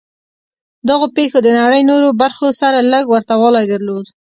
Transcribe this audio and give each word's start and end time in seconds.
دغو 0.89 1.05
پېښو 1.15 1.39
د 1.43 1.49
نړۍ 1.61 1.81
نورو 1.91 2.09
برخو 2.21 2.47
سره 2.61 2.77
لږ 2.93 3.05
ورته 3.09 3.33
والی 3.41 3.65
درلود 3.71 4.05